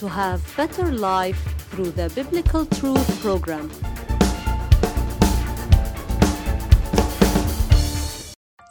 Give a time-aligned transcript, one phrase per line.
[0.00, 1.38] to have better life
[1.70, 3.68] through the Biblical Truth program.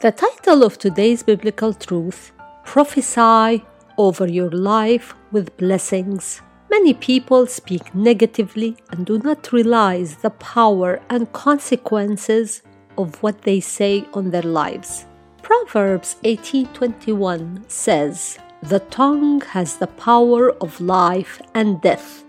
[0.02, 2.32] The title of today's Biblical Truth
[2.64, 3.64] Prophesy
[3.96, 6.42] over your life with blessings.
[6.68, 12.62] Many people speak negatively and do not realize the power and consequences
[12.98, 15.06] of what they say on their lives.
[15.42, 22.24] Proverbs 18:21 says, "The tongue has the power of life and death,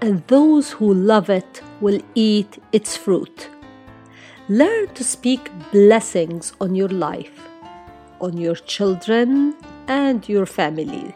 [0.00, 3.48] and those who love it will eat its fruit."
[4.48, 7.48] Learn to speak blessings on your life,
[8.20, 9.54] on your children,
[9.86, 11.14] and your family.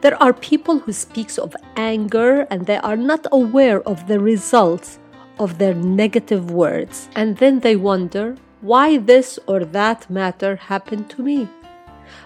[0.00, 4.98] There are people who speaks of anger and they are not aware of the results
[5.38, 11.22] of their negative words and then they wonder why this or that matter happened to
[11.22, 11.48] me.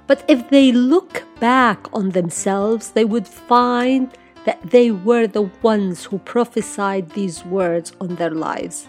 [0.06, 4.10] But if they look back on themselves, they would find
[4.44, 8.88] that they were the ones who prophesied these words on their lives.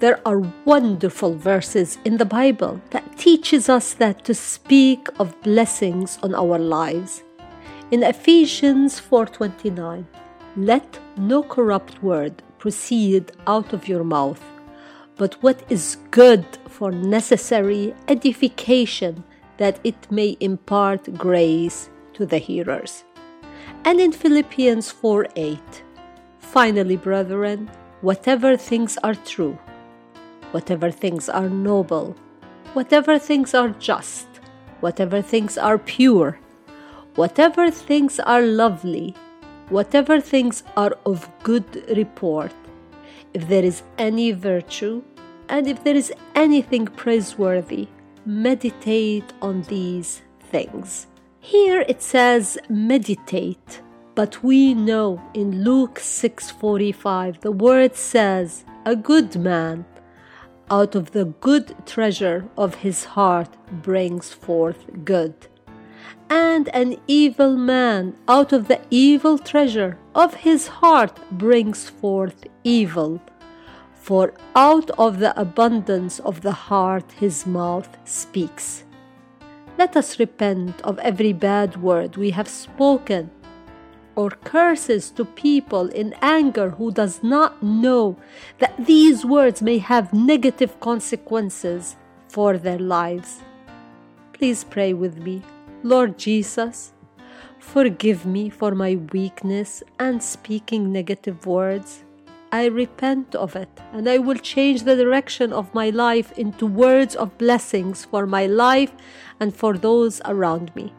[0.00, 6.18] There are wonderful verses in the Bible that teaches us that to speak of blessings
[6.22, 7.24] on our lives.
[7.90, 10.06] In Ephesians 4:29,
[10.56, 14.42] let no corrupt word proceed out of your mouth
[15.18, 19.24] but what is good for necessary edification,
[19.58, 23.04] that it may impart grace to the hearers.
[23.84, 25.58] And in Philippians 4 8,
[26.38, 29.58] finally, brethren, whatever things are true,
[30.50, 32.16] whatever things are noble,
[32.72, 34.26] whatever things are just,
[34.80, 36.38] whatever things are pure,
[37.14, 39.14] whatever things are lovely,
[39.68, 42.52] whatever things are of good report,
[43.34, 45.02] if there is any virtue,
[45.48, 47.88] and if there is anything praiseworthy,
[48.28, 51.06] meditate on these things.
[51.40, 53.80] Here it says meditate,
[54.14, 59.86] but we know in Luke 6:45 the word says a good man
[60.70, 65.48] out of the good treasure of his heart brings forth good
[66.30, 73.20] and an evil man out of the evil treasure of his heart brings forth evil.
[74.08, 78.84] For out of the abundance of the heart his mouth speaks.
[79.76, 83.30] Let us repent of every bad word we have spoken
[84.16, 88.16] or curses to people in anger who does not know
[88.60, 91.96] that these words may have negative consequences
[92.28, 93.42] for their lives.
[94.32, 95.42] Please pray with me.
[95.82, 96.94] Lord Jesus,
[97.58, 102.04] forgive me for my weakness and speaking negative words.
[102.50, 107.14] I repent of it and I will change the direction of my life into words
[107.14, 108.92] of blessings for my life
[109.38, 110.92] and for those around me.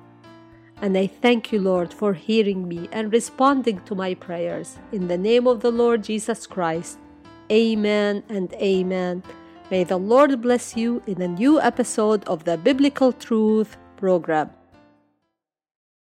[0.81, 4.77] And I thank you, Lord, for hearing me and responding to my prayers.
[4.91, 6.99] In the name of the Lord Jesus Christ,
[7.51, 9.23] amen and amen.
[9.71, 14.51] May the Lord bless you in a new episode of the Biblical Truth program.